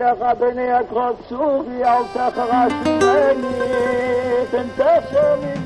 [0.00, 5.60] יעקב צורי, אל תחרש ממני, פן תחשה ממני.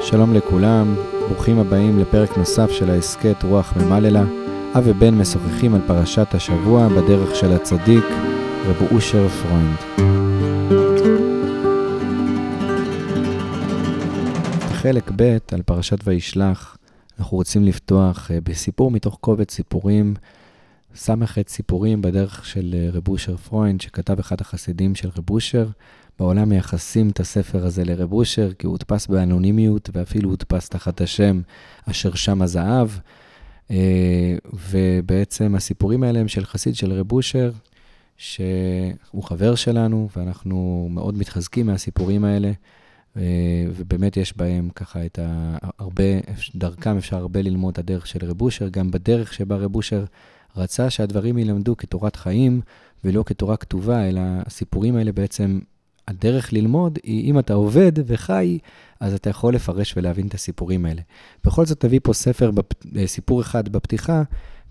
[0.00, 0.94] שלום לכולם,
[1.28, 4.22] ברוכים הבאים לפרק נוסף של ההסכת רוח ממללא.
[4.78, 8.04] אב ובן משוחחים על פרשת השבוע בדרך של הצדיק,
[8.66, 9.76] רב אושר פרוינד.
[14.72, 16.76] חלק ב' על פרשת וישלח,
[17.18, 20.14] אנחנו רוצים לפתוח אה, בסיפור מתוך קובץ סיפורים,
[20.96, 25.68] ס"ח סיפורים בדרך של אה, רב אושר פרוינד, שכתב אחד החסידים של רב אושר.
[26.18, 31.40] בעולם מייחסים את הספר הזה לרב אושר, כי הוא הודפס באנונימיות, ואפילו הודפס תחת השם
[31.90, 32.88] אשר שם הזהב.
[33.70, 34.36] אה,
[34.70, 37.50] ובעצם הסיפורים האלה הם של חסיד של רב אושר,
[38.16, 42.52] שהוא חבר שלנו, ואנחנו מאוד מתחזקים מהסיפורים האלה.
[43.16, 43.22] אה,
[43.76, 45.18] ובאמת יש בהם ככה את
[45.78, 46.02] הרבה,
[46.54, 50.04] דרכם אפשר הרבה ללמוד הדרך של רב אושר, גם בדרך שבה רב אושר
[50.58, 52.60] רצה שהדברים ילמדו כתורת חיים
[53.04, 55.60] ולא כתורה כתובה, אלא הסיפורים האלה בעצם,
[56.08, 58.58] הדרך ללמוד היא אם אתה עובד וחי,
[59.00, 61.02] אז אתה יכול לפרש ולהבין את הסיפורים האלה.
[61.44, 62.50] בכל זאת נביא פה ספר,
[62.96, 64.22] אה, סיפור אחד בפתיחה,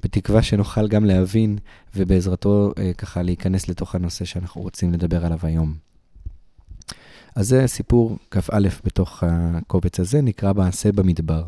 [0.03, 1.57] בתקווה שנוכל גם להבין
[1.95, 5.75] ובעזרתו אה, ככה להיכנס לתוך הנושא שאנחנו רוצים לדבר עליו היום.
[7.35, 11.43] אז זה סיפור כ"א בתוך הקובץ הזה, נקרא מעשה במדבר.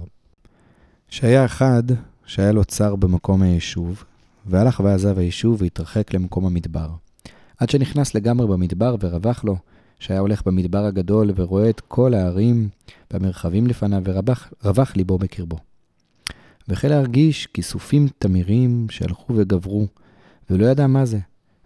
[1.10, 1.84] שהיה אחד
[2.26, 4.04] שהיה לו צר במקום היישוב,
[4.48, 6.90] והלך ועזב היישוב והתרחק למקום המדבר.
[7.58, 9.58] עד שנכנס לגמרי במדבר ורווח לו,
[10.00, 12.70] שהיה הולך במדבר הגדול ורואה את כל הערים
[13.12, 15.58] והמרחבים לפניו, ורווח ליבו בקרבו.
[16.67, 19.88] והחל להרגיש כיסופים תמירים שהלכו וגברו,
[20.50, 21.20] ולא ידע מה זה,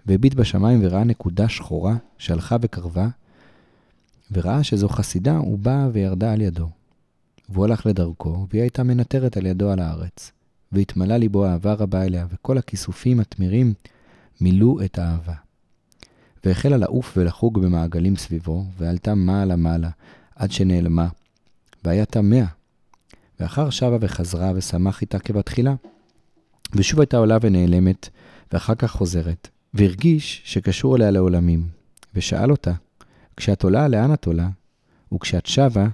[0.05, 3.07] והביט בשמיים וראה נקודה שחורה שהלכה וקרבה,
[4.31, 6.67] וראה שזו חסידה, בא וירדה על ידו.
[7.49, 10.31] והוא הלך לדרכו, והיא הייתה מנטרת על ידו על הארץ.
[10.72, 13.73] והתמלא ליבו אהבה רבה אליה, וכל הכיסופים התמירים
[14.41, 15.33] מילאו את האהבה.
[16.45, 19.89] והחלה לעוף ולחוג במעגלים סביבו, ועלתה מעלה-מעלה,
[20.36, 21.08] עד שנעלמה,
[21.83, 22.45] והיה תמה.
[23.40, 25.75] ואחר שבה וחזרה ושמח איתה כבתחילה.
[26.74, 28.09] ושוב הייתה עולה ונעלמת,
[28.51, 31.68] ואחר כך חוזרת, והרגיש שקשור אליה לעולמים,
[32.16, 32.72] ושאל אותה,
[33.38, 34.50] כשאת עולה, לאן את עולה?
[35.13, 35.88] וכשאת שבה,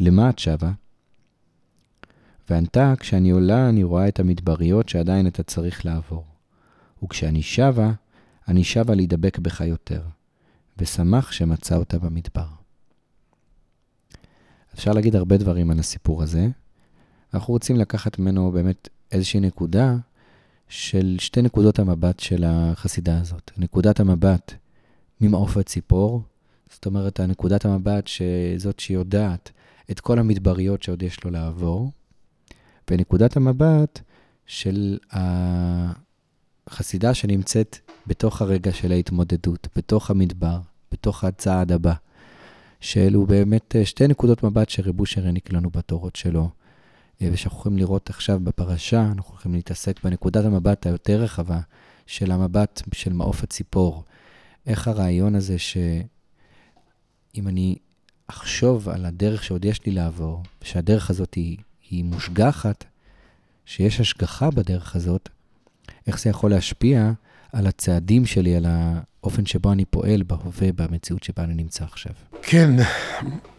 [0.00, 0.70] למה את שבה?
[2.50, 6.24] וענתה, כשאני עולה, אני רואה את המדבריות שעדיין אתה צריך לעבור.
[7.02, 7.92] וכשאני שבה,
[8.48, 10.02] אני שבה להידבק בך יותר,
[10.78, 12.46] ושמח שמצא אותה במדבר.
[14.74, 16.48] אפשר להגיד הרבה דברים על הסיפור הזה.
[17.34, 19.96] אנחנו רוצים לקחת ממנו באמת איזושהי נקודה
[20.68, 23.50] של שתי נקודות המבט של החסידה הזאת.
[23.56, 24.52] נקודת המבט
[25.20, 26.22] ממעוף הציפור,
[26.70, 29.50] זאת אומרת, הנקודת המבט שזאת שיודעת
[29.90, 31.90] את כל המדבריות שעוד יש לו לעבור,
[32.90, 34.00] ונקודת המבט
[34.46, 34.98] של
[36.66, 40.60] החסידה שנמצאת בתוך הרגע של ההתמודדות, בתוך המדבר,
[40.92, 41.94] בתוך הצעד הבא.
[42.80, 46.50] שאלו באמת שתי נקודות מבט שרב אושר העניק לנו בתורות שלו,
[47.20, 51.60] ושאנחנו יכולים לראות עכשיו בפרשה, אנחנו יכולים להתעסק בנקודת המבט היותר רחבה
[52.06, 54.04] של המבט של מעוף הציפור.
[54.66, 55.76] איך הרעיון הזה ש...
[57.34, 57.76] אם אני
[58.26, 61.56] אחשוב על הדרך שעוד יש לי לעבור, שהדרך הזאת היא,
[61.90, 62.84] היא מושגחת,
[63.66, 65.28] שיש השגחה בדרך הזאת,
[66.06, 67.12] איך זה יכול להשפיע
[67.52, 72.12] על הצעדים שלי, על האופן שבו אני פועל בהווה, במציאות שבה אני נמצא עכשיו.
[72.42, 72.70] כן,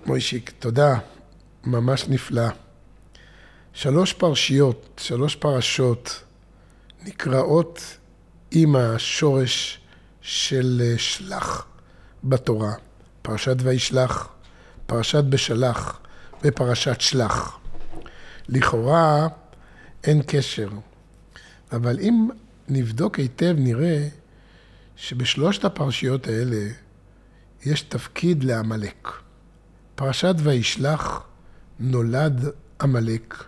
[0.06, 1.00] מוישיק, תודה.
[1.64, 2.48] ממש נפלא.
[3.74, 6.24] שלוש פרשיות, שלוש פרשות,
[7.06, 7.98] נקראות
[8.52, 9.80] עם השורש
[10.22, 11.66] של שלח
[12.24, 12.74] בתורה.
[13.22, 14.30] פרשת וישלח,
[14.86, 16.00] פרשת בשלח
[16.44, 17.59] ופרשת שלח.
[18.52, 19.28] לכאורה
[20.04, 20.70] אין קשר,
[21.72, 22.30] אבל אם
[22.70, 24.08] נבדוק היטב נראה
[24.96, 26.68] שבשלושת הפרשיות האלה
[27.66, 29.08] יש תפקיד לעמלק.
[29.96, 31.24] פרשת וישלח
[31.80, 32.46] נולד
[32.82, 33.44] עמלק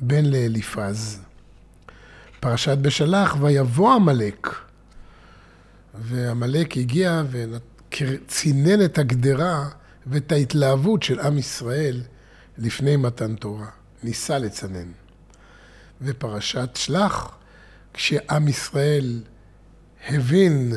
[0.00, 1.20] בן לאליפז.
[2.40, 4.48] פרשת בשלח ויבוא עמלק.
[5.94, 9.68] ועמלק הגיע ונתן צינן את הגדרה
[10.06, 12.02] ואת ההתלהבות של עם ישראל
[12.58, 13.79] לפני מתן תורה.
[14.02, 14.92] ניסה לצנן.
[16.02, 17.30] ופרשת שלח,
[17.94, 19.22] כשעם ישראל
[20.08, 20.72] הבין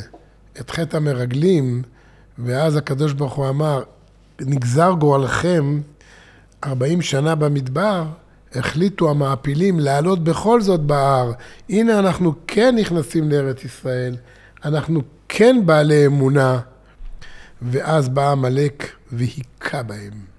[0.59, 1.81] את חטא המרגלים,
[2.37, 3.83] ואז הקדוש ברוך הוא אמר,
[4.41, 5.81] נגזר גורלכם
[6.63, 8.05] 40 שנה במדבר,
[8.55, 11.31] החליטו המעפילים לעלות בכל זאת בהר.
[11.69, 14.15] הנה אנחנו כן נכנסים לארץ ישראל,
[14.65, 16.59] אנחנו כן בעלי אמונה.
[17.61, 20.32] ואז בא עמלק והיכה בהם.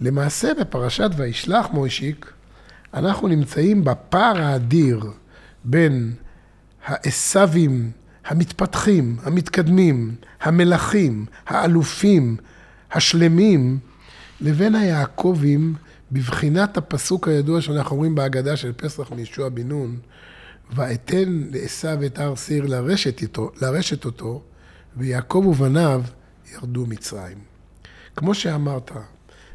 [0.00, 2.32] למעשה בפרשת וישלח מוישיק,
[2.94, 5.10] אנחנו נמצאים בפער האדיר
[5.64, 6.12] בין
[6.86, 7.90] העשבים
[8.26, 12.36] המתפתחים, המתקדמים, המלכים, האלופים,
[12.92, 13.78] השלמים,
[14.40, 15.74] לבין היעקבים
[16.12, 19.98] בבחינת הפסוק הידוע שאנחנו אומרים בהגדה של פסח מישוע בן נון,
[20.70, 24.42] ואתן לעשו את הר סיר לרשת, איתו, לרשת אותו,
[24.96, 26.02] ויעקב ובניו
[26.52, 27.38] ירדו מצרים.
[28.16, 28.90] כמו שאמרת,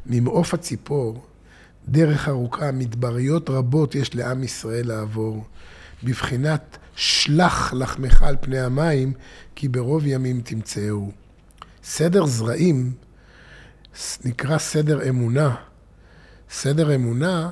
[0.05, 1.25] ממעוף הציפור,
[1.87, 5.45] דרך ארוכה, מדבריות רבות יש לעם ישראל לעבור,
[6.03, 9.13] בבחינת שלח לחמך על פני המים,
[9.55, 11.11] כי ברוב ימים תמצאו.
[11.83, 12.91] סדר זרעים
[14.25, 15.55] נקרא סדר אמונה.
[16.51, 17.49] סדר אמונה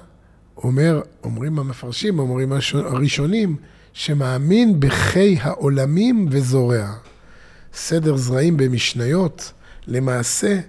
[0.57, 3.55] אומר, אומרים המפרשים, אומרים הראשונים,
[3.93, 6.93] שמאמין בחיי העולמים וזורע.
[7.73, 9.53] סדר זרעים במשניות,
[9.87, 10.59] למעשה,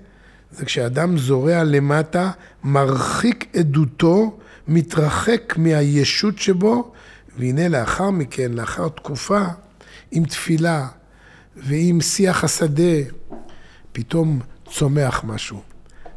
[0.52, 2.30] זה כשאדם זורע למטה,
[2.64, 4.38] מרחיק עדותו,
[4.68, 6.92] מתרחק מהישות שבו,
[7.38, 9.42] והנה לאחר מכן, לאחר תקופה,
[10.10, 10.88] עם תפילה
[11.56, 12.98] ועם שיח השדה,
[13.92, 14.40] פתאום
[14.70, 15.62] צומח משהו.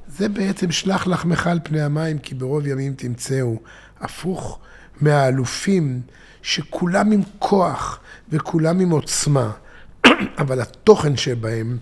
[0.07, 3.59] זה בעצם שלח לחמך על פני המים, כי ברוב ימים תמצאו.
[3.99, 4.59] הפוך
[5.01, 6.01] מהאלופים,
[6.41, 7.99] שכולם עם כוח
[8.29, 9.51] וכולם עם עוצמה,
[10.41, 11.77] אבל התוכן שבהם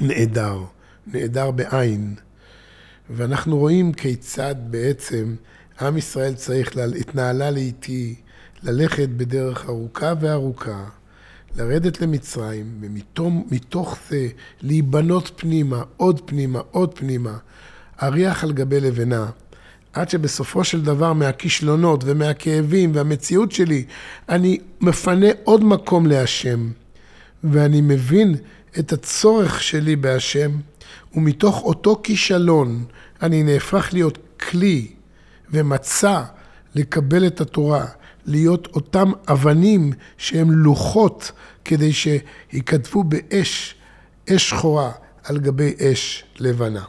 [0.00, 0.58] נעדר,
[1.06, 2.14] נעדר בעין.
[3.10, 5.34] ואנחנו רואים כיצד בעצם
[5.80, 8.14] עם ישראל צריך להתנהלה לאיטי,
[8.62, 10.84] ללכת בדרך ארוכה וארוכה,
[11.56, 14.28] לרדת למצרים, ומתוך זה
[14.62, 17.36] להיבנות פנימה, עוד פנימה, עוד פנימה,
[18.02, 19.26] אריח על גבי לבנה,
[19.92, 23.84] עד שבסופו של דבר מהכישלונות ומהכאבים והמציאות שלי,
[24.28, 26.70] אני מפנה עוד מקום להשם,
[27.44, 28.36] ואני מבין
[28.78, 30.50] את הצורך שלי בהשם,
[31.14, 32.84] ומתוך אותו כישלון
[33.22, 34.92] אני נהפך להיות כלי
[35.50, 36.22] ומצע
[36.74, 37.86] לקבל את התורה,
[38.26, 41.32] להיות אותם אבנים שהם לוחות
[41.64, 43.74] כדי שייכתבו באש,
[44.34, 44.92] אש שחורה
[45.24, 46.84] על גבי אש לבנה.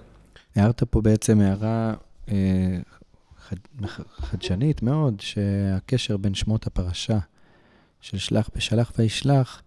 [0.56, 1.94] הערת פה בעצם הערה
[2.30, 2.78] אה,
[3.50, 3.56] חד,
[4.18, 7.18] חדשנית מאוד, שהקשר בין שמות הפרשה
[8.02, 9.62] של שלח ושלח וישלח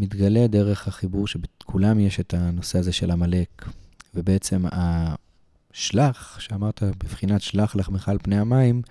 [0.00, 3.68] מתגלה דרך החיבור שבכולם יש את הנושא הזה של עמלק.
[4.14, 8.82] ובעצם השלח, שאמרת בבחינת שלח לחמך על פני המים,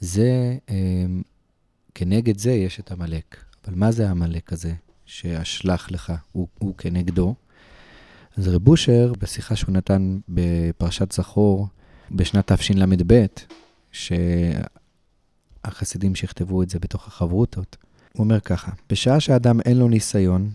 [0.00, 1.04] זה, אה,
[1.94, 3.44] כנגד זה יש את עמלק.
[3.66, 4.74] אבל מה זה העמלק הזה
[5.06, 7.34] שהשלח לך הוא, הוא כנגדו?
[8.36, 11.68] אז רב אושר, בשיחה שהוא נתן בפרשת זכור
[12.10, 13.26] בשנת תשל"ב,
[15.62, 17.76] שהחסידים שיכתבו את זה בתוך החברותות,
[18.16, 20.50] הוא אומר ככה, בשעה שאדם אין לו ניסיון,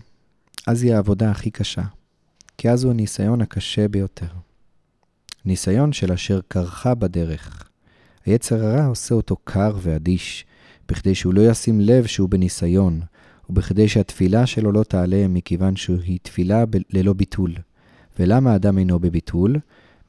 [0.66, 1.82] אז היא העבודה הכי קשה,
[2.58, 4.26] כי אז הוא הניסיון הקשה ביותר.
[5.44, 7.68] ניסיון של אשר קרחה בדרך.
[8.26, 10.44] היצר הרע עושה אותו קר ואדיש,
[10.88, 13.00] בכדי שהוא לא ישים לב שהוא בניסיון,
[13.50, 17.54] ובכדי שהתפילה שלו לא תעלה מכיוון שהיא תפילה ב- ללא ביטול.
[18.18, 19.56] ולמה האדם אינו בביטול?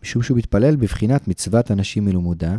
[0.03, 2.57] משום שהוא מתפלל בבחינת מצוות אנשים מלומדה.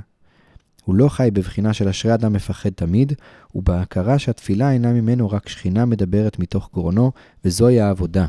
[0.84, 3.12] הוא לא חי בבחינה של אשרי אדם מפחד תמיד,
[3.55, 7.12] ובהכרה שהתפילה אינה ממנו רק שכינה מדברת מתוך גרונו,
[7.44, 8.26] וזוהי העבודה.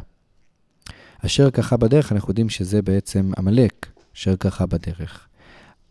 [1.26, 5.28] אשר ככה בדרך, אנחנו יודעים שזה בעצם עמלק, אשר ככה בדרך.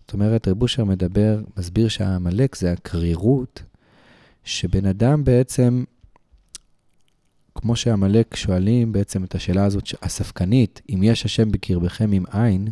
[0.00, 3.62] זאת אומרת, רב אושר מדבר, מסביר שהעמלק זה הקרירות,
[4.44, 5.85] שבן אדם בעצם
[7.55, 12.69] כמו שעמלק שואלים בעצם את השאלה הזאת הספקנית, אם יש השם בקרבכם עם עין,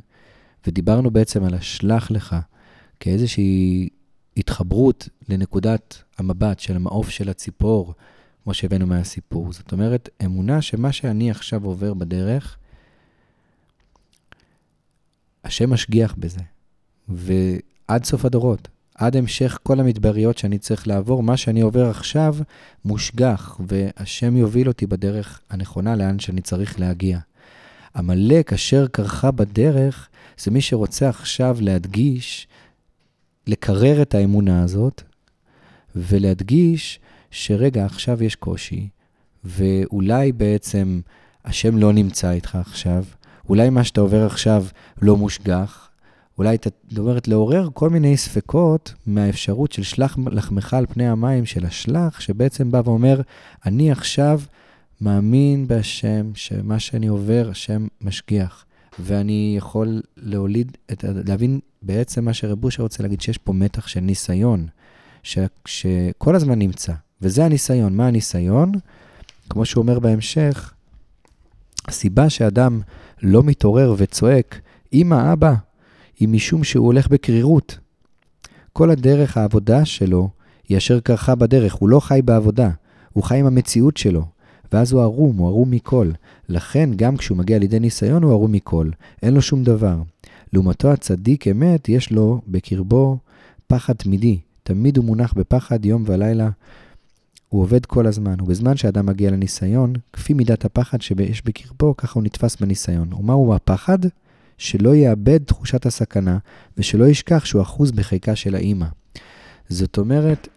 [0.67, 2.37] ודיברנו בעצם על השלח לך
[3.01, 3.89] כאיזושהי
[4.37, 7.95] התחברות לנקודת המבט של המעוף של הציפור,
[8.45, 9.53] כמו שהבאנו מהסיפור.
[9.53, 12.57] זאת אומרת, אמונה שמה שאני עכשיו עובר בדרך,
[15.45, 16.41] השם משגיח בזה.
[17.09, 22.37] ועד סוף הדורות, עד המשך כל המדבריות שאני צריך לעבור, מה שאני עובר עכשיו
[22.85, 27.19] מושגח, והשם יוביל אותי בדרך הנכונה לאן שאני צריך להגיע.
[27.97, 32.49] עמלק אשר קרחה בדרך, זה מי שרוצה עכשיו להדגיש,
[33.47, 35.03] לקרר את האמונה הזאת,
[35.97, 38.89] ולהדגיש שרגע, עכשיו יש קושי,
[39.45, 41.01] ואולי בעצם
[41.45, 43.05] השם לא נמצא איתך עכשיו,
[43.49, 44.65] אולי מה שאתה עובר עכשיו
[45.03, 45.91] לא מושגח,
[46.39, 46.57] אולי,
[46.91, 52.21] זאת אומרת, לעורר כל מיני ספקות מהאפשרות של שלח לחמך על פני המים של השלח,
[52.21, 53.21] שבעצם בא ואומר,
[53.67, 54.41] אני עכשיו
[55.01, 58.65] מאמין בהשם, שמה שאני עובר, השם משגיח.
[58.99, 64.67] ואני יכול להוליד, את, להבין בעצם מה שרבושה רוצה להגיד, שיש פה מתח של ניסיון,
[65.23, 66.93] ש, שכל הזמן נמצא.
[67.23, 67.97] וזה הניסיון.
[67.97, 68.73] מה הניסיון?
[69.49, 70.73] כמו שהוא אומר בהמשך,
[71.89, 72.81] הסיבה שאדם
[73.23, 74.61] לא מתעורר וצועק,
[74.93, 75.55] אמא, אבא,
[76.19, 77.79] היא משום שהוא הולך בקרירות.
[78.73, 80.31] כל הדרך העבודה שלו
[80.69, 82.71] היא אשר קרחה בדרך, הוא לא חי בעבודה,
[83.13, 84.25] הוא חי עם המציאות שלו.
[84.73, 86.11] ואז הוא ערום, הוא ערום מכל.
[86.51, 88.91] לכן, גם כשהוא מגיע לידי ניסיון, הוא ערום מכל.
[89.23, 89.97] אין לו שום דבר.
[90.53, 93.19] לעומתו, הצדיק אמת, יש לו בקרבו
[93.67, 94.39] פחד תמידי.
[94.63, 96.51] תמיד הוא מונח בפחד יום ולילה.
[97.49, 102.23] הוא עובד כל הזמן, ובזמן שאדם מגיע לניסיון, כפי מידת הפחד שיש בקרבו, ככה הוא
[102.23, 103.13] נתפס בניסיון.
[103.13, 103.99] ומהו הפחד?
[104.59, 106.39] שלא יאבד תחושת הסכנה,
[106.79, 108.87] ושלא ישכח שהוא אחוז בחיקה של האימא.
[109.69, 110.49] זאת אומרת,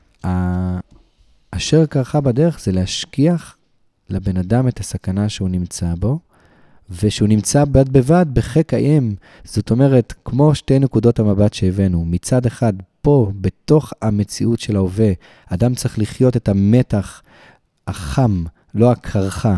[1.52, 3.58] אשר קרחה בדרך זה להשכיח
[4.10, 6.20] לבן אדם את הסכנה שהוא נמצא בו,
[7.02, 9.14] ושהוא נמצא בד בבד בחיק האם.
[9.44, 15.12] זאת אומרת, כמו שתי נקודות המבט שהבאנו, מצד אחד, פה, בתוך המציאות של ההווה,
[15.48, 17.22] אדם צריך לחיות את המתח
[17.88, 18.44] החם,
[18.74, 19.58] לא הקרחה,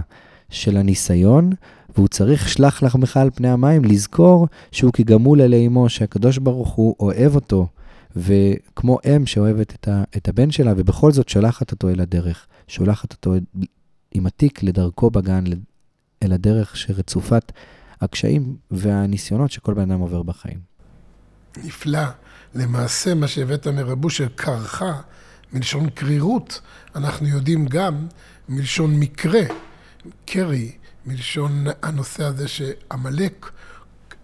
[0.49, 1.49] של הניסיון,
[1.95, 6.95] והוא צריך שלח לחמך על פני המים, לזכור שהוא כגמול אלי אמו, שהקדוש ברוך הוא
[6.99, 7.67] אוהב אותו,
[8.15, 13.13] וכמו אם שאוהבת את, ה, את הבן שלה, ובכל זאת שולחת אותו אל הדרך, שולחת
[13.13, 13.33] אותו
[14.15, 15.43] עם התיק לדרכו בגן,
[16.23, 17.51] אל הדרך שרצופת
[18.01, 20.59] הקשיים והניסיונות שכל בן אדם עובר בחיים.
[21.63, 21.99] נפלא.
[22.55, 25.01] למעשה, מה שהבאת מרבו של קרחה,
[25.53, 26.61] מלשון קרירות,
[26.95, 28.07] אנחנו יודעים גם
[28.49, 29.41] מלשון מקרה,
[30.25, 30.71] קרי,
[31.05, 33.51] מלשון הנושא הזה שעמלק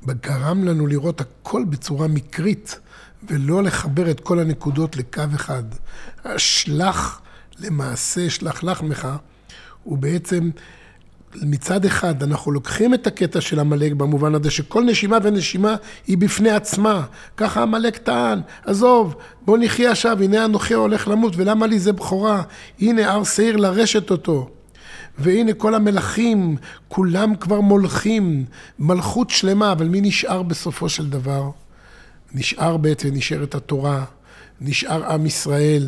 [0.07, 2.79] גרם לנו לראות הכל בצורה מקרית,
[3.27, 5.63] ולא לחבר את כל הנקודות לקו אחד.
[6.38, 7.21] שלח
[7.60, 9.07] למעשה, שלח לחמך,
[9.83, 10.50] הוא בעצם,
[11.35, 15.75] מצד אחד, אנחנו לוקחים את הקטע של עמלק במובן הזה שכל נשימה ונשימה
[16.07, 17.05] היא בפני עצמה.
[17.38, 22.41] ככה עמלק טען, עזוב, בוא נחיה עכשיו, הנה אנוכי הולך למות, ולמה לי זה בכורה?
[22.79, 24.50] הנה הר שעיר לרשת אותו.
[25.17, 26.57] והנה כל המלכים,
[26.88, 28.45] כולם כבר מולכים,
[28.79, 31.50] מלכות שלמה, אבל מי נשאר בסופו של דבר?
[32.33, 34.05] נשאר בעצם, נשארת התורה,
[34.61, 35.88] נשאר עם ישראל,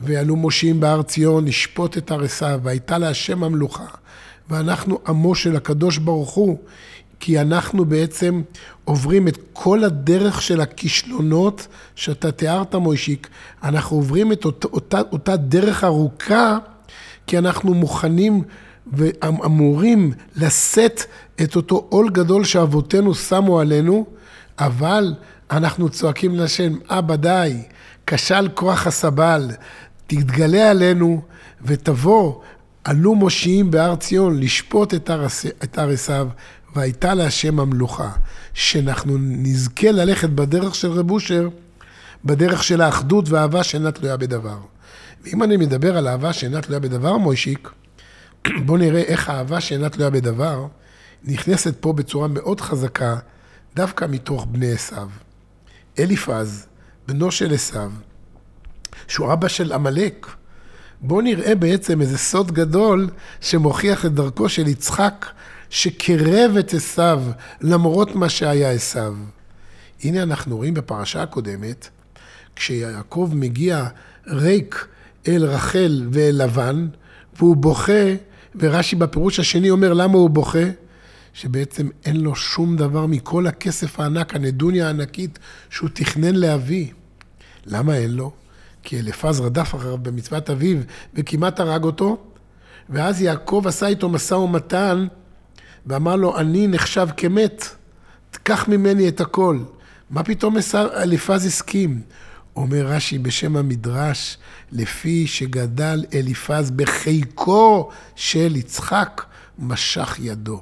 [0.00, 3.86] ועלו מושיעים בהר ציון, לשפוט את הר עשיו, והייתה להשם המלוכה.
[4.50, 6.58] ואנחנו עמו של הקדוש ברוך הוא,
[7.20, 8.42] כי אנחנו בעצם
[8.84, 13.28] עוברים את כל הדרך של הכישלונות שאתה תיארת, מוישיק.
[13.62, 16.58] אנחנו עוברים את אותה, אותה, אותה דרך ארוכה
[17.26, 18.42] כי אנחנו מוכנים
[18.92, 21.04] ואמורים לשאת
[21.42, 24.06] את אותו עול גדול שאבותינו שמו עלינו,
[24.58, 25.14] אבל
[25.50, 27.62] אנחנו צועקים להשם, אבא די,
[28.06, 29.50] כשל כוח הסבל,
[30.10, 31.22] תתגלה עלינו
[31.62, 32.40] ותבוא,
[32.84, 34.94] עלו מושיעים בהר ציון לשפוט
[35.64, 36.28] את הר עשיו,
[36.74, 38.10] והייתה להשם המלוכה.
[38.54, 41.48] שאנחנו נזכה ללכת בדרך של רב אושר,
[42.24, 44.58] בדרך של האחדות והאהבה שאינה תלויה בדבר.
[45.24, 47.70] ואם אני מדבר על אהבה שאינה תלויה בדבר, מוישיק,
[48.66, 50.66] בואו נראה איך האהבה שאינה תלויה בדבר
[51.24, 53.16] נכנסת פה בצורה מאוד חזקה,
[53.76, 55.08] דווקא מתוך בני עשיו.
[55.98, 56.66] אליפז,
[57.08, 57.90] בנו של עשיו,
[59.08, 60.26] שהוא אבא של עמלק.
[61.00, 63.08] בואו נראה בעצם איזה סוד גדול
[63.40, 65.26] שמוכיח את דרכו של יצחק,
[65.70, 67.22] שקרב את עשיו
[67.60, 69.14] למרות מה שהיה עשיו.
[70.04, 71.88] הנה אנחנו רואים בפרשה הקודמת,
[72.56, 73.86] כשיעקב מגיע
[74.26, 74.86] ריק
[75.28, 76.88] אל רחל ואל לבן,
[77.36, 78.14] והוא בוכה,
[78.54, 80.64] ורש"י בפירוש השני אומר למה הוא בוכה?
[81.32, 85.38] שבעצם אין לו שום דבר מכל הכסף הענק, הנדוניה הענקית
[85.70, 86.86] שהוא תכנן להביא.
[87.66, 88.32] למה אין לו?
[88.82, 90.78] כי אלפז רדף אחריו במצוות אביו
[91.14, 92.18] וכמעט הרג אותו,
[92.88, 95.06] ואז יעקב עשה איתו משא ומתן
[95.86, 97.64] ואמר לו, אני נחשב כמת,
[98.42, 99.58] קח ממני את הכל.
[100.10, 102.02] מה פתאום אלפז הסכים?
[102.56, 104.38] אומר רש"י בשם המדרש,
[104.72, 109.24] לפי שגדל אליפז בחיקו של יצחק,
[109.58, 110.60] משך ידו.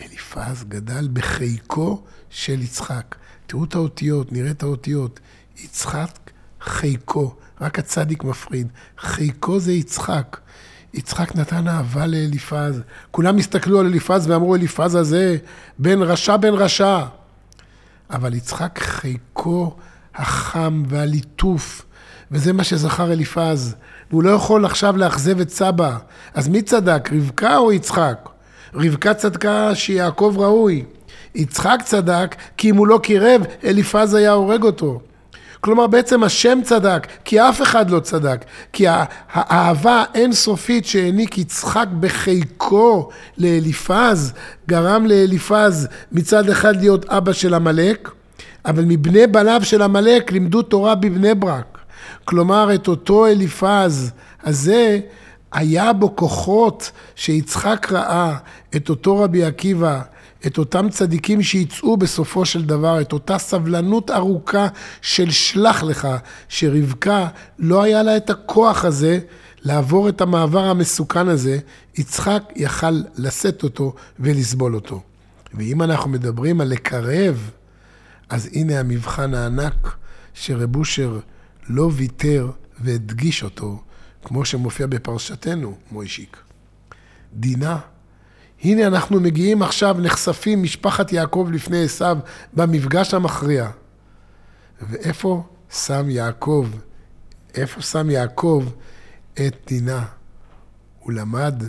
[0.00, 3.14] אליפז גדל בחיקו של יצחק.
[3.46, 5.20] תראו את האותיות, נראה את האותיות.
[5.64, 6.30] יצחק,
[6.60, 8.68] חיקו, רק הצדיק מפריד.
[8.98, 10.36] חיקו זה יצחק.
[10.94, 12.82] יצחק נתן אהבה לאליפז.
[13.10, 15.36] כולם הסתכלו על אליפז ואמרו, אליפז הזה,
[15.78, 17.00] בן רשע בן רשע.
[18.10, 19.76] אבל יצחק חיקו
[20.14, 21.86] החם והליטוף,
[22.30, 23.74] וזה מה שזכר אליפז.
[24.10, 25.98] והוא לא יכול עכשיו לאכזב את סבא.
[26.34, 28.28] אז מי צדק, רבקה או יצחק?
[28.74, 30.84] רבקה צדקה שיעקב ראוי.
[31.34, 35.00] יצחק צדק, כי אם הוא לא קירב, אליפז היה הורג אותו.
[35.66, 38.44] כלומר, בעצם השם צדק, כי אף אחד לא צדק.
[38.72, 38.86] כי
[39.32, 43.08] האהבה האינסופית שהעניק יצחק בחיקו
[43.38, 44.32] לאליפז,
[44.68, 48.10] גרם לאליפז מצד אחד להיות אבא של עמלק,
[48.64, 51.78] אבל מבני בניו של עמלק לימדו תורה בבני ברק.
[52.24, 54.10] כלומר, את אותו אליפז
[54.44, 54.98] הזה,
[55.52, 58.36] היה בו כוחות שיצחק ראה,
[58.76, 60.00] את אותו רבי עקיבא,
[60.46, 64.66] את אותם צדיקים שיצאו בסופו של דבר, את אותה סבלנות ארוכה
[65.02, 66.08] של שלח לך,
[66.48, 67.28] שרבקה
[67.58, 69.18] לא היה לה את הכוח הזה
[69.62, 71.58] לעבור את המעבר המסוכן הזה,
[71.98, 75.02] יצחק יכל לשאת אותו ולסבול אותו.
[75.54, 77.50] ואם אנחנו מדברים על לקרב,
[78.28, 79.96] אז הנה המבחן הענק
[80.34, 81.18] שרב אושר
[81.68, 82.50] לא ויתר
[82.80, 83.82] והדגיש אותו,
[84.24, 86.36] כמו שמופיע בפרשתנו, מוישיק.
[87.32, 87.78] דינה,
[88.66, 92.18] הנה אנחנו מגיעים עכשיו, נחשפים, משפחת יעקב לפני עשיו,
[92.52, 93.70] במפגש המכריע.
[94.90, 96.66] ואיפה שם יעקב,
[97.54, 98.64] איפה שם יעקב
[99.34, 100.04] את דינה?
[101.00, 101.62] הוא למד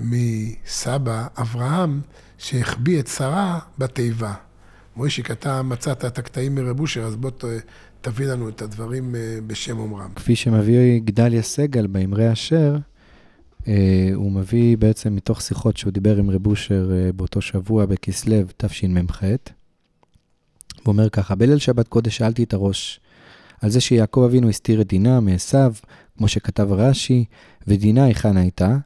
[0.00, 2.00] מסבא אברהם
[2.38, 4.34] שהחביא את שרה בתיבה.
[4.96, 7.30] מוישיק, אתה מצאת את הקטעים מרב אושר, אז בוא
[8.00, 10.10] תביא לנו את הדברים אה, בשם אומרם.
[10.16, 12.76] כפי שמביא גדליה סגל באמרי אשר,
[14.14, 19.22] הוא מביא בעצם מתוך שיחות שהוא דיבר עם רב אושר אה, באותו שבוע בכסלו תשמ"ח.
[19.22, 19.36] הוא
[20.86, 23.00] אומר ככה, בליל שבת קודש שאלתי את הראש
[23.60, 25.58] על זה שיעקב אבינו הסתיר את דינה מעשו,
[26.18, 27.24] כמו שכתב רש"י,
[27.66, 28.76] ודינה היכן הייתה?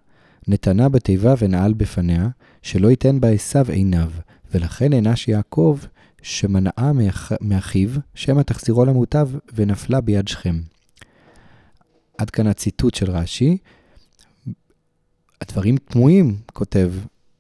[0.48, 2.28] נתנה בתיבה ונעל בפניה,
[2.62, 4.10] שלא ייתן בה עשו עיניו,
[4.54, 5.78] ולכן הענש יעקב
[6.22, 6.92] שמנעה
[7.40, 10.60] מאחיו, שמא תחזירו למוטב, ונפלה ביד שכם.
[12.18, 13.58] עד כאן הציטוט של רש"י.
[15.42, 16.92] הדברים תמוהים, כותב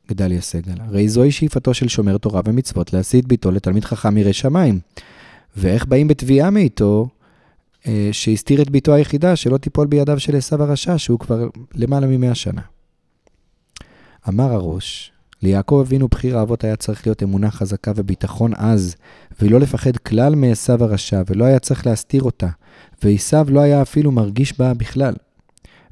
[0.08, 0.74] גדליה סגל.
[0.78, 4.80] הרי זוהי שאיפתו של שומר תורה ומצוות להסית ביתו לתלמיד חכם ירא שמיים.
[5.56, 7.08] ואיך באים בתביעה מאיתו,
[7.86, 12.34] אה, שהסתיר את ביתו היחידה, שלא תיפול בידיו של עשו הרשע, שהוא כבר למעלה ממאה
[12.34, 12.62] שנה.
[14.28, 18.96] אמר הראש, ליעקב אבינו בחיר האבות היה צריך להיות אמונה חזקה וביטחון עז,
[19.40, 22.48] ולא לפחד כלל מעשו הרשע, ולא היה צריך להסתיר אותה,
[23.02, 25.14] ועשו לא היה אפילו מרגיש בה בכלל.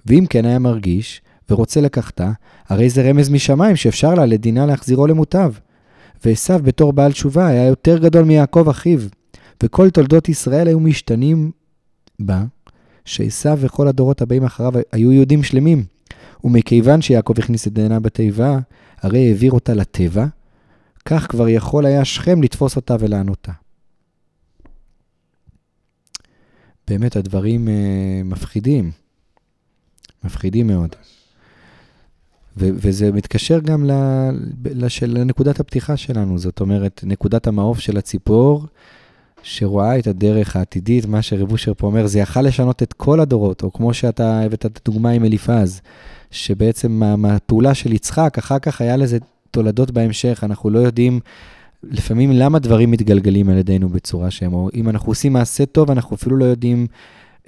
[0.06, 2.30] ואם כן היה מרגיש, ורוצה לקחתה,
[2.69, 5.52] הרי זה רמז משמיים שאפשר לה לדינה להחזירו למוטב.
[6.25, 9.00] ועשו בתור בעל תשובה היה יותר גדול מיעקב אחיו,
[9.62, 11.50] וכל תולדות ישראל היו משתנים
[12.19, 12.45] בה,
[13.04, 15.85] שעשו וכל הדורות הבאים אחריו היו יהודים שלמים.
[16.45, 18.59] ומכיוון שיעקב הכניס את דינה בתיבה,
[19.00, 20.26] הרי העביר אותה לטבע,
[21.04, 23.52] כך כבר יכול היה שכם לתפוס אותה ולענותה.
[26.89, 27.71] באמת, הדברים uh,
[28.25, 28.91] מפחידים.
[30.25, 30.97] מפחידים מאוד.
[32.60, 33.90] וזה מתקשר גם
[35.02, 38.66] לנקודת הפתיחה שלנו, זאת אומרת, נקודת המעוף של הציפור,
[39.42, 43.62] שרואה את הדרך העתידית, מה שרב אושר פה אומר, זה יכל לשנות את כל הדורות,
[43.62, 45.80] או כמו שאתה הבאת את הדוגמה עם אליפז,
[46.30, 49.18] שבעצם מהפעולה של יצחק, אחר כך היה לזה
[49.50, 51.20] תולדות בהמשך, אנחנו לא יודעים
[51.82, 56.16] לפעמים למה דברים מתגלגלים על ידינו בצורה שהם, או אם אנחנו עושים מעשה טוב, אנחנו
[56.16, 56.86] אפילו לא יודעים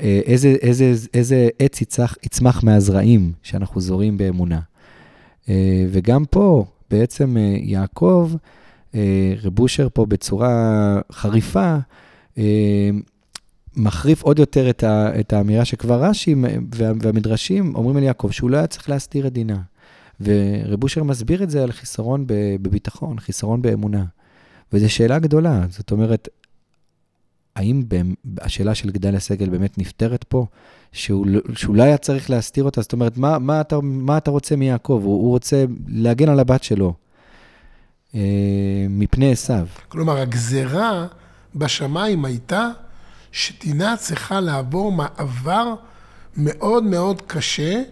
[0.00, 4.60] אה, איזה, איזה, איזה עץ יצח, יצמח מהזרעים שאנחנו זורים באמונה.
[5.48, 8.32] אה, וגם פה, בעצם אה, יעקב,
[9.42, 11.76] רב אושר פה בצורה חריפה,
[13.76, 16.34] מחריף עוד יותר את, ה, את האמירה שכבר רש"י
[16.74, 19.60] והמדרשים אומרים על יעקב שהוא לא היה צריך להסתיר את דינה.
[20.20, 22.24] ורב אושר מסביר את זה על חיסרון
[22.62, 24.04] בביטחון, חיסרון באמונה.
[24.72, 26.28] וזו שאלה גדולה, זאת אומרת,
[27.56, 27.82] האם
[28.40, 30.46] השאלה של גדל הסגל באמת נפתרת פה,
[31.08, 32.82] לא, שהוא לא היה צריך להסתיר אותה?
[32.82, 35.00] זאת אומרת, מה, מה, אתה, מה אתה רוצה מיעקב?
[35.04, 36.94] הוא, הוא רוצה להגן על הבת שלו
[38.14, 38.20] אה,
[38.90, 39.66] מפני עשיו.
[39.88, 41.06] כלומר, הגזרה
[41.54, 42.68] בשמיים הייתה
[43.32, 45.74] שדינה צריכה לעבור מעבר
[46.36, 47.82] מאוד מאוד קשה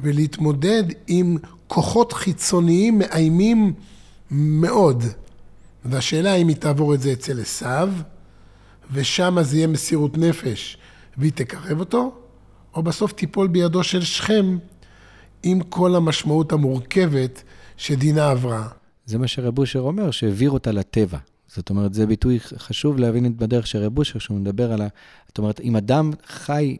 [0.00, 3.72] ולהתמודד עם כוחות חיצוניים מאיימים
[4.30, 5.04] מאוד.
[5.84, 7.92] והשאלה אם היא תעבור את זה אצל עשיו,
[8.92, 10.76] ושם זה יהיה מסירות נפש
[11.16, 12.14] והיא תקרב אותו,
[12.74, 14.58] או בסוף תיפול בידו של שכם
[15.42, 17.42] עם כל המשמעות המורכבת
[17.76, 18.68] שדינה עברה.
[19.06, 21.18] זה מה שרב אושר אומר, שהעביר אותה לטבע.
[21.46, 24.88] זאת אומרת, זה ביטוי חשוב להבין בדרך של רב אושר, שהוא מדבר על ה...
[25.28, 26.76] זאת אומרת, אם אדם חי,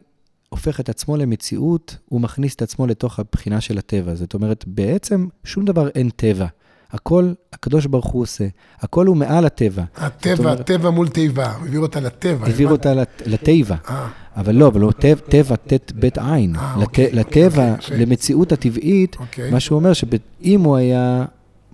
[0.49, 4.15] הופך את עצמו למציאות, הוא מכניס את עצמו לתוך הבחינה של הטבע.
[4.15, 6.47] זאת אומרת, בעצם שום דבר אין טבע.
[6.95, 8.47] הכל הקדוש ברוך הוא עושה,
[8.79, 9.83] הכל הוא מעל הטבע.
[9.95, 12.45] הטבע, אומרת, טבע מול תיבה, העביר אותה לטבע.
[12.47, 12.93] העביר אותה
[13.25, 13.75] לטבע.
[13.89, 14.07] אה.
[14.35, 14.91] אבל לא, אבל לא
[15.29, 16.55] טבע, ט' בית עין.
[16.55, 19.51] אה, אוקיי, לטבע, אוקיי, למציאות הטבעית, אוקיי.
[19.51, 21.25] מה שהוא אומר, שאם הוא היה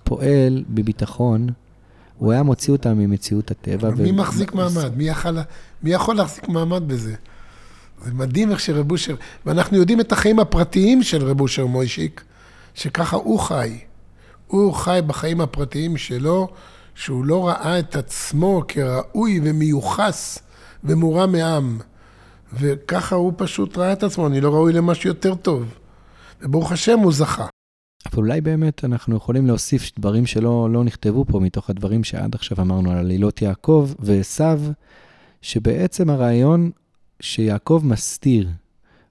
[0.03, 1.47] פועל בביטחון,
[2.17, 3.89] הוא היה מוציא אותה ממציאות הטבע.
[3.89, 4.97] מי מחזיק מעמד?
[5.84, 7.13] מי יכול להחזיק מעמד בזה?
[8.05, 12.23] זה מדהים איך שרב אושר, ואנחנו יודעים את החיים הפרטיים של רב אושר מוישיק,
[12.73, 13.77] שככה הוא חי.
[14.51, 16.47] הוא חי בחיים הפרטיים שלו,
[16.95, 20.39] שהוא לא ראה את עצמו כראוי ומיוחס
[20.83, 21.79] ומורם מעם.
[22.53, 25.65] וככה הוא פשוט ראה את עצמו, אני לא ראוי למשהו יותר טוב.
[26.41, 27.47] וברוך השם הוא זכה.
[28.05, 32.61] אבל אולי באמת אנחנו יכולים להוסיף דברים שלא לא נכתבו פה, מתוך הדברים שעד עכשיו
[32.61, 34.43] אמרנו על עלילות יעקב ועשו,
[35.41, 36.71] שבעצם הרעיון
[37.19, 38.49] שיעקב מסתיר,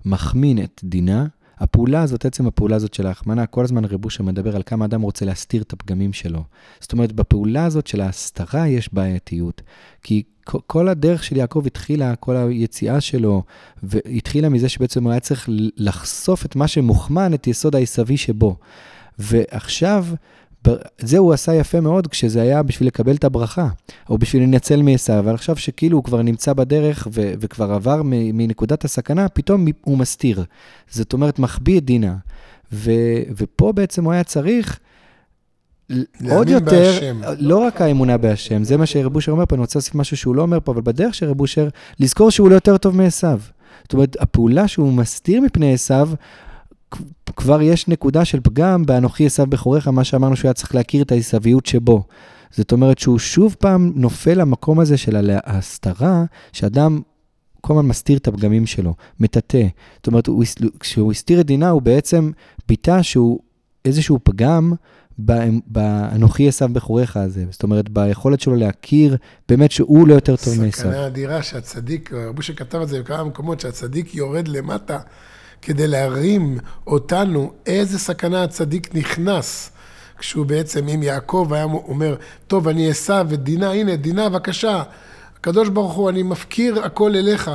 [0.04, 1.26] מחמין את דינה,
[1.60, 5.00] הפעולה הזאת, עצם הפעולה הזאת של ההחמנה, כל הזמן רב אושר מדבר על כמה אדם
[5.00, 6.44] רוצה להסתיר את הפגמים שלו.
[6.80, 9.62] זאת אומרת, בפעולה הזאת של ההסתרה יש בעייתיות.
[10.02, 13.42] כי כל הדרך של יעקב התחילה, כל היציאה שלו,
[13.82, 18.56] והתחילה מזה שבעצם הוא היה צריך לחשוף את מה שמוחמן, את יסוד העשוי שבו.
[19.18, 20.06] ועכשיו,
[20.98, 23.68] זה הוא עשה יפה מאוד כשזה היה בשביל לקבל את הברכה,
[24.10, 28.84] או בשביל לנצל מעשיו, אבל עכשיו שכאילו הוא כבר נמצא בדרך ו- וכבר עבר מנקודת
[28.84, 30.44] הסכנה, פתאום הוא מסתיר.
[30.90, 32.16] זאת אומרת, מחביא את דינה.
[32.72, 34.78] ו- ופה בעצם הוא היה צריך
[36.30, 37.20] עוד יותר, בהשם.
[37.38, 40.34] לא רק האמונה בהשם, זה מה שרב אושר אומר פה, אני רוצה להוסיף משהו שהוא
[40.34, 41.68] לא אומר פה, אבל בדרך של רב אושר,
[42.00, 43.40] לזכור שהוא לא יותר טוב מעשיו.
[43.82, 46.10] זאת אומרת, הפעולה שהוא מסתיר מפני עשיו,
[47.36, 51.12] כבר יש נקודה של פגם באנוכי עשיו בכוריך, מה שאמרנו שהוא היה צריך להכיר את
[51.12, 52.04] העשוויות שבו.
[52.50, 57.00] זאת אומרת שהוא שוב פעם נופל למקום הזה של ההסתרה, שאדם
[57.60, 59.66] כל הזמן מסתיר את הפגמים שלו, מטאטא.
[59.96, 60.28] זאת אומרת,
[60.80, 62.30] כשהוא הסתיר את דינה, הוא בעצם
[62.68, 63.40] ביטא שהוא
[63.84, 64.72] איזשהו פגם
[65.66, 67.44] באנוכי עשיו בכוריך הזה.
[67.50, 69.16] זאת אומרת, ביכולת שלו להכיר
[69.48, 70.72] באמת שהוא לא יותר טוב מעשיו.
[70.72, 74.98] סכנה אדירה שהצדיק, רבו שכתב את זה בכמה מקומות, שהצדיק יורד למטה.
[75.62, 79.70] כדי להרים אותנו איזה סכנה הצדיק נכנס.
[80.18, 84.82] כשהוא בעצם, אם יעקב היה אומר, טוב, אני אסע ודינה, הנה, דינה, בבקשה.
[85.36, 87.50] הקדוש ברוך הוא, אני מפקיר הכל אליך.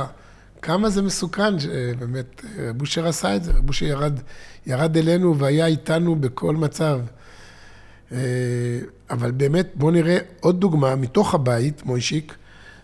[0.62, 4.20] כמה זה מסוכן, שבאמת, רב אושר עשה את זה, רב אושר ירד,
[4.66, 7.00] ירד אלינו והיה איתנו בכל מצב.
[8.12, 8.18] אה,
[9.10, 12.34] אבל באמת, בואו נראה עוד דוגמה מתוך הבית, מוישיק,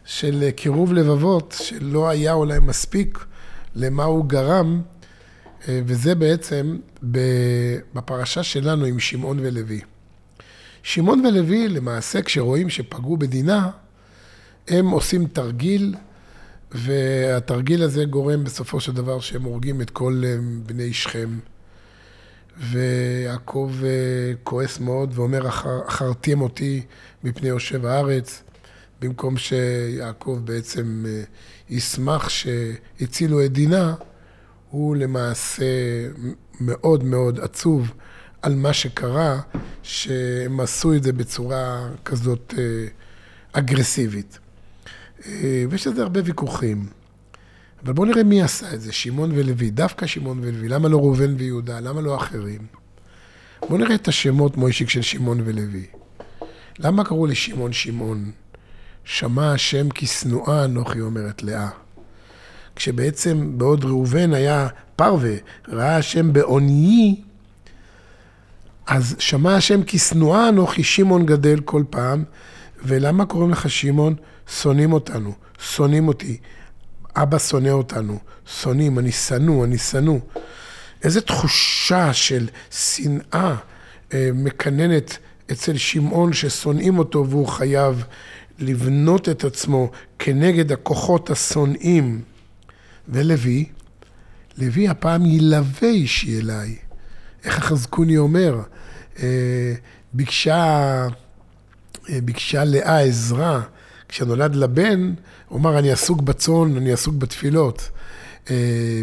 [0.05, 3.25] של קירוב לבבות, שלא היה אולי מספיק
[3.75, 4.92] למה הוא גרם, אה,
[5.69, 6.77] וזה בעצם
[7.95, 9.81] בפרשה שלנו עם שמעון ולוי.
[10.83, 13.71] שמעון ולוי, למעשה, כשרואים שפגעו בדינה,
[14.69, 15.95] הם עושים תרגיל,
[16.73, 21.39] והתרגיל הזה גורם בסופו של דבר שהם הורגים את כל אה, בני שכם.
[22.59, 23.89] ויעקב אה,
[24.43, 25.49] כועס מאוד ואומר,
[25.89, 26.83] אחרתים אותי
[27.25, 28.43] מפני יושב הארץ,
[29.01, 31.05] במקום שיעקב בעצם
[31.71, 33.95] ישמח שהצילו את דינה,
[34.73, 35.65] הוא למעשה
[36.61, 37.93] מאוד מאוד עצוב
[38.43, 39.41] על מה שקרה,
[39.83, 42.87] שהם עשו את זה בצורה כזאת אה,
[43.53, 44.39] אגרסיבית.
[45.27, 46.87] אה, ויש לזה הרבה ויכוחים.
[47.85, 51.35] אבל בואו נראה מי עשה את זה, שמעון ולוי, דווקא שמעון ולוי, למה לא ראובן
[51.39, 52.67] ויהודה, למה לא אחרים?
[53.61, 55.87] בואו נראה את השמות מוישיק של שמעון ולוי.
[56.79, 58.31] למה קראו לשמעון שמעון?
[59.05, 61.82] שמע השם כי שנואה אנוכי, אומרת לאה.
[62.77, 65.35] כשבעצם בעוד ראובן היה פרווה,
[65.69, 67.15] ראה השם בעוניי,
[68.87, 72.25] אז שמע השם כי שנואה אנוכי שמעון גדל כל פעם,
[72.85, 74.15] ולמה קוראים לך שמעון?
[74.49, 76.37] שונאים אותנו, שונאים אותי.
[77.17, 80.19] אבא שונא אותנו, שונאים, אני שנוא, אני שנוא.
[81.03, 83.55] איזו תחושה של שנאה
[84.15, 85.19] אה, מקננת
[85.53, 88.05] אצל שמעון ששונאים אותו והוא חייב
[88.59, 92.21] לבנות את עצמו כנגד הכוחות השונאים.
[93.09, 93.65] ולוי,
[94.59, 96.77] לוי הפעם ילווה אישי אליי.
[97.45, 98.61] איך החזקוני אומר?
[99.23, 99.75] אה,
[100.13, 100.57] ביקשה,
[102.11, 103.61] אה, ביקשה לאה עזרה.
[104.09, 105.15] כשנולד לבן,
[105.49, 107.91] הוא אמר, אני עסוק בצאן, אני עסוק בתפילות.
[108.51, 108.57] אה,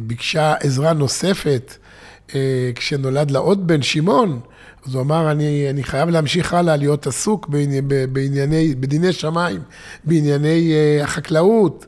[0.03, 1.73] ביקשה עזרה נוספת
[2.75, 4.39] כשנולד לה עוד בן, שמעון.
[4.85, 7.47] אז הוא אמר, אני, אני חייב להמשיך הלאה להיות עסוק
[8.11, 9.61] בענייני, בדיני שמיים,
[10.03, 11.85] בענייני החקלאות.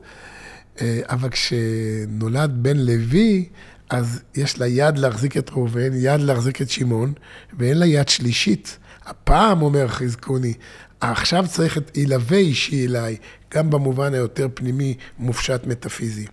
[0.82, 3.48] אה, אבל כשנולד בן לוי,
[3.90, 7.12] אז יש לה יד להחזיק את ראובן, יד להחזיק את שמעון,
[7.58, 8.78] ואין לה יד שלישית.
[9.04, 10.54] הפעם, אומר חזקוני,
[11.00, 13.16] עכשיו צריך את ילווה אישי אליי,
[13.54, 16.26] גם במובן היותר פנימי, מופשט מטאפיזי.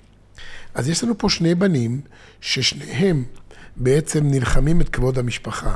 [0.73, 2.01] אז יש לנו פה שני בנים,
[2.41, 3.23] ששניהם
[3.75, 5.73] בעצם נלחמים את כבוד המשפחה.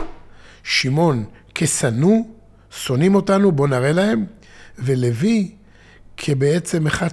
[0.64, 2.24] שמעון כשנוא,
[2.72, 4.26] שונאים אותנו, בואו נראה להם,
[4.80, 5.52] ולוי
[6.18, 7.08] כבעצם אחד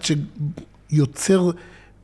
[0.93, 1.51] יוצר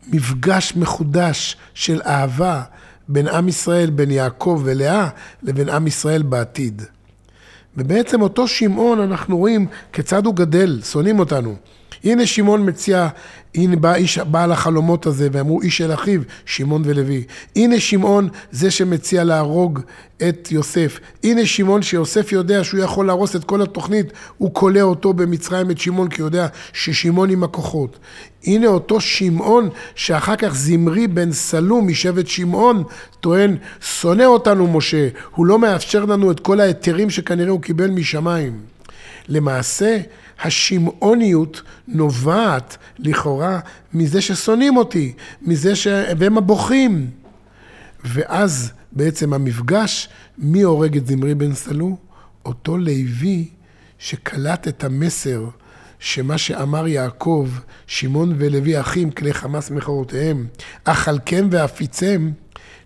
[0.08, 2.62] מפגש מחודש של אהבה
[3.08, 5.08] בין עם ישראל, בין יעקב ולאה,
[5.42, 6.82] לבין עם ישראל בעתיד.
[7.76, 11.56] ובעצם אותו שמעון, אנחנו רואים כיצד הוא גדל, שונאים אותנו.
[12.06, 13.08] הנה שמעון מציע,
[13.54, 17.24] הנה בא איש בעל החלומות הזה, ואמרו איש אל אחיו, שמעון ולוי.
[17.56, 19.80] הנה שמעון זה שמציע להרוג
[20.28, 21.00] את יוסף.
[21.24, 25.78] הנה שמעון שיוסף יודע שהוא יכול להרוס את כל התוכנית, הוא כולא אותו במצרים את
[25.78, 27.98] שמעון, כי הוא יודע ששמעון עם הכוחות.
[28.44, 32.82] הנה אותו שמעון שאחר כך זמרי בן סלום משבט שמעון
[33.20, 38.75] טוען, שונא אותנו משה, הוא לא מאפשר לנו את כל ההיתרים שכנראה הוא קיבל משמיים.
[39.28, 39.98] למעשה,
[40.42, 43.60] השמעוניות נובעת לכאורה
[43.94, 45.12] מזה ששונאים אותי,
[45.42, 45.86] מזה ש...
[46.18, 47.10] והם הבוכים.
[48.04, 50.08] ואז בעצם המפגש,
[50.38, 51.96] מי הורג את זמרי בן סלו?
[52.44, 53.48] אותו לוי
[53.98, 55.48] שקלט את המסר
[55.98, 57.48] שמה שאמר יעקב,
[57.86, 60.46] שמעון ולוי אחים, כלי חמאס מכורותיהם,
[60.84, 62.30] אכלכם ואפיצם,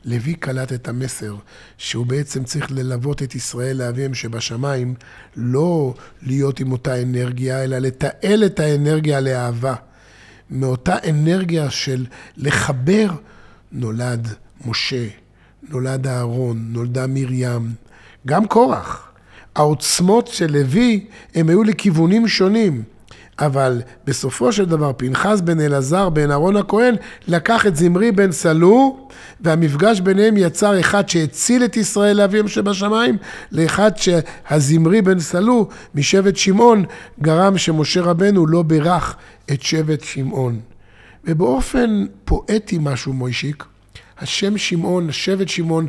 [0.05, 1.35] לוי קלט את המסר
[1.79, 4.95] שהוא בעצם צריך ללוות את ישראל לאביהם שבשמיים,
[5.37, 9.75] לא להיות עם אותה אנרגיה, אלא לתעל את האנרגיה לאהבה.
[10.51, 13.11] מאותה אנרגיה של לחבר,
[13.73, 14.29] נולד
[14.67, 15.07] משה,
[15.69, 17.73] נולד אהרון, נולדה מרים,
[18.27, 19.07] גם קורח.
[19.55, 22.83] העוצמות של לוי הם היו לכיוונים שונים.
[23.41, 26.95] אבל בסופו של דבר פנחס בן אלעזר בן אהרון הכהן
[27.29, 29.07] לקח את זמרי בן סלו
[29.41, 33.17] והמפגש ביניהם יצר אחד שהציל את ישראל לאביהם שבשמיים
[33.53, 36.85] לאחד שהזמרי בן סלו משבט שמעון
[37.23, 39.17] גרם שמשה רבנו לא בירך
[39.53, 40.61] את שבט שמעון.
[41.25, 43.65] ובאופן פואטי משהו מוישיק,
[44.19, 45.87] השם שמעון, שבט שמעון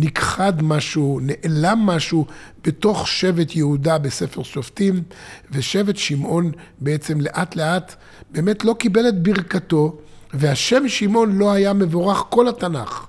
[0.00, 2.26] נכחד משהו, נעלם משהו
[2.64, 5.02] בתוך שבט יהודה בספר שופטים,
[5.50, 7.94] ושבט שמעון בעצם לאט לאט
[8.30, 9.96] באמת לא קיבל את ברכתו,
[10.34, 13.06] והשם שמעון לא היה מבורך כל התנ"ך.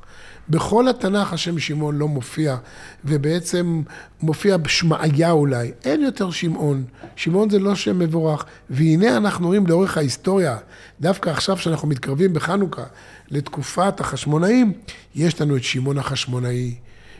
[0.49, 2.58] בכל התנ"ך השם שמעון לא מופיע,
[3.06, 3.82] ובעצם
[4.21, 5.71] מופיע בשמעיה אולי.
[5.86, 6.84] אין יותר שמעון.
[7.15, 8.45] שמעון זה לא שם מבורך.
[8.69, 10.58] והנה אנחנו רואים לאורך ההיסטוריה,
[11.01, 12.84] דווקא עכשיו שאנחנו מתקרבים בחנוכה
[13.32, 14.73] לתקופת החשמונאים,
[15.15, 16.75] יש לנו את שמעון החשמונאי.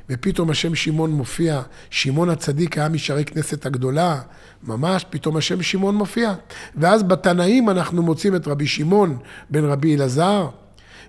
[0.10, 4.22] ופתאום השם שמעון מופיע, שמעון הצדיק היה משערי כנסת הגדולה,
[4.64, 6.34] ממש פתאום השם שמעון מופיע.
[6.76, 9.18] ואז בתנאים אנחנו מוצאים את רבי שמעון
[9.50, 10.50] בן רבי אלעזר,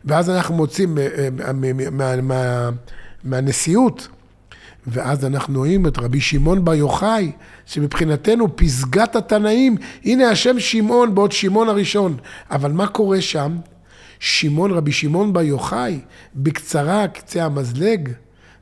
[0.05, 1.29] ואז אנחנו מוצאים אה,
[2.41, 2.71] אה,
[3.25, 4.09] מהנשיאות,
[4.87, 7.33] ואז אנחנו רואים את רבי שמעון בר יוחאי,
[7.67, 12.17] שמבחינתנו פסגת התנאים, הנה השם שמעון בעוד שמעון הראשון.
[12.51, 13.57] אבל מה קורה שם?
[14.19, 16.01] שמעון, רבי שמעון בר יוחאי,
[16.35, 18.09] בקצרה, קצה המזלג,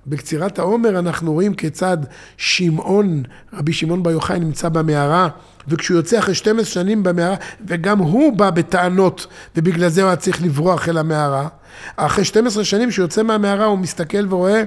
[0.06, 1.96] בקצירת העומר אנחנו רואים כיצד
[2.36, 5.28] שמעון, רבי שמעון בר יוחאי נמצא במערה,
[5.68, 7.36] וכשהוא יוצא אחרי 12 שנים במערה,
[7.66, 11.48] וגם הוא בא בטענות, ובגלל זה הוא היה צריך לברוח אל המערה.
[11.96, 14.62] אחרי 12 שנים שהוא יוצא מהמערה הוא מסתכל ורואה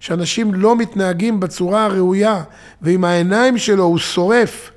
[0.00, 2.42] שאנשים לא מתנהגים בצורה הראויה,
[2.82, 4.70] ועם העיניים שלו הוא שורף.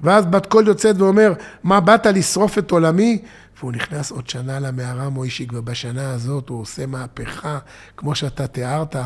[0.00, 1.32] ואז בת קול יוצאת ואומר,
[1.64, 3.22] מה באת לשרוף את עולמי?
[3.60, 7.58] והוא נכנס עוד שנה למערה מוישיק, ובשנה הזאת הוא עושה מהפכה,
[7.96, 8.96] כמו שאתה תיארת,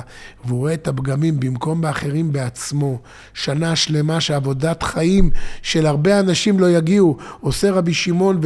[0.44, 2.98] והוא רואה את הפגמים במקום באחרים בעצמו.
[3.34, 5.30] שנה שלמה שעבודת חיים
[5.62, 7.16] של הרבה אנשים לא יגיעו.
[7.40, 8.40] עושה רבי שמעון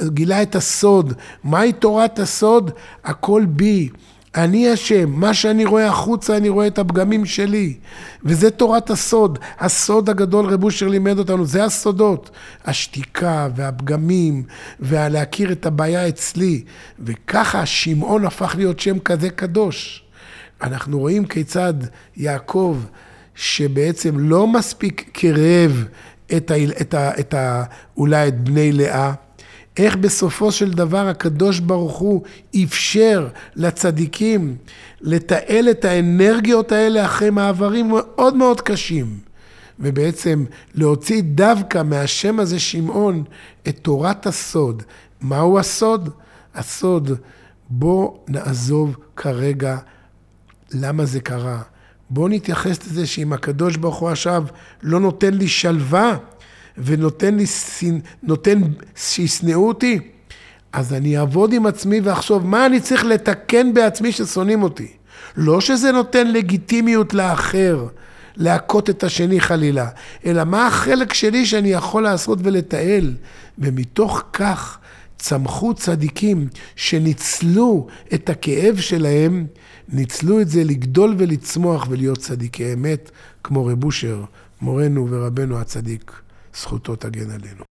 [0.00, 1.12] וגילה את הסוד.
[1.44, 2.70] מהי תורת הסוד?
[3.04, 3.88] הכל בי.
[4.34, 7.74] אני אשם, מה שאני רואה החוצה, אני רואה את הפגמים שלי.
[8.24, 9.38] וזה תורת הסוד.
[9.58, 12.30] הסוד הגדול רב אושר לימד אותנו, זה הסודות.
[12.64, 14.42] השתיקה והפגמים,
[14.80, 16.64] והלהכיר את הבעיה אצלי.
[16.98, 20.04] וככה שמעון הפך להיות שם כזה קדוש.
[20.62, 21.74] אנחנו רואים כיצד
[22.16, 22.78] יעקב,
[23.34, 25.84] שבעצם לא מספיק קרב
[26.36, 27.64] את ה, את ה, את ה,
[27.96, 29.12] אולי את בני לאה,
[29.80, 32.22] איך בסופו של דבר הקדוש ברוך הוא
[32.64, 34.56] אפשר לצדיקים
[35.00, 39.18] לתעל את האנרגיות האלה אחרי מעברים מאוד מאוד קשים.
[39.78, 43.24] ובעצם להוציא דווקא מהשם הזה שמעון
[43.68, 44.82] את תורת הסוד.
[45.20, 46.08] מהו הסוד?
[46.54, 47.10] הסוד,
[47.70, 49.78] בוא נעזוב כרגע
[50.72, 51.62] למה זה קרה.
[52.10, 54.44] בוא נתייחס לזה שאם הקדוש ברוך הוא עכשיו
[54.82, 56.16] לא נותן לי שלווה,
[56.84, 57.44] ונותן לי,
[58.22, 58.60] נותן
[58.96, 59.98] שישנאו אותי,
[60.72, 64.88] אז אני אעבוד עם עצמי ואחשוב מה אני צריך לתקן בעצמי ששונאים אותי.
[65.36, 67.86] לא שזה נותן לגיטימיות לאחר,
[68.36, 69.88] להכות את השני חלילה,
[70.26, 73.14] אלא מה החלק שלי שאני יכול לעשות ולתעל.
[73.58, 74.78] ומתוך כך
[75.18, 79.46] צמחו צדיקים שניצלו את הכאב שלהם,
[79.88, 83.10] ניצלו את זה לגדול ולצמוח ולהיות צדיקי אמת,
[83.44, 84.24] כמו רב אושר,
[84.60, 86.12] מורנו ורבנו הצדיק.
[86.54, 87.69] זכותו תגן עלינו.